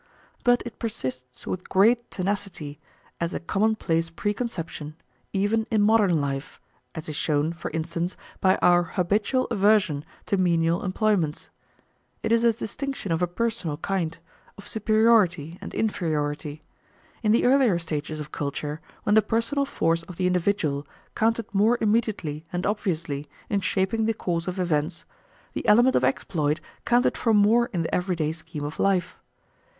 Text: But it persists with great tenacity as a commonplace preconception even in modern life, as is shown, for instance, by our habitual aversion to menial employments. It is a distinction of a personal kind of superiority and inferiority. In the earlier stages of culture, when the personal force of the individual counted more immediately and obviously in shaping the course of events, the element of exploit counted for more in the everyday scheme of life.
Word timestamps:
But 0.43 0.63
it 0.65 0.79
persists 0.79 1.45
with 1.45 1.69
great 1.69 2.09
tenacity 2.09 2.79
as 3.19 3.35
a 3.35 3.39
commonplace 3.39 4.09
preconception 4.09 4.95
even 5.31 5.67
in 5.69 5.83
modern 5.83 6.19
life, 6.19 6.59
as 6.95 7.07
is 7.07 7.15
shown, 7.15 7.53
for 7.53 7.69
instance, 7.69 8.17
by 8.39 8.55
our 8.63 8.81
habitual 8.81 9.45
aversion 9.51 10.03
to 10.25 10.37
menial 10.37 10.83
employments. 10.83 11.51
It 12.23 12.31
is 12.31 12.43
a 12.43 12.51
distinction 12.51 13.11
of 13.11 13.21
a 13.21 13.27
personal 13.27 13.77
kind 13.77 14.17
of 14.57 14.67
superiority 14.67 15.59
and 15.61 15.71
inferiority. 15.71 16.63
In 17.21 17.31
the 17.31 17.45
earlier 17.45 17.77
stages 17.77 18.19
of 18.19 18.31
culture, 18.31 18.81
when 19.03 19.13
the 19.13 19.21
personal 19.21 19.65
force 19.65 20.01
of 20.01 20.15
the 20.15 20.25
individual 20.25 20.87
counted 21.13 21.45
more 21.53 21.77
immediately 21.79 22.43
and 22.51 22.65
obviously 22.65 23.29
in 23.51 23.59
shaping 23.61 24.05
the 24.07 24.15
course 24.15 24.47
of 24.47 24.59
events, 24.59 25.05
the 25.53 25.67
element 25.67 25.95
of 25.95 26.03
exploit 26.03 26.59
counted 26.85 27.15
for 27.19 27.35
more 27.35 27.67
in 27.67 27.83
the 27.83 27.93
everyday 27.93 28.31
scheme 28.31 28.63
of 28.63 28.79
life. 28.79 29.19